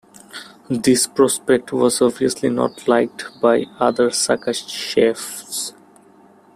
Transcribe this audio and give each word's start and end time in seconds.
This 0.71 1.05
prospect 1.05 1.71
was 1.71 2.01
obviously 2.01 2.49
not 2.49 2.87
liked 2.87 3.39
by 3.39 3.65
other 3.79 4.09
Saka 4.09 4.51
chiefs. 4.51 5.75